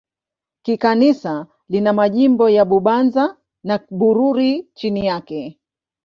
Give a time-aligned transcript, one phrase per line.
[0.63, 5.59] Kikanisa lina majimbo ya Bubanza na Bururi chini yake.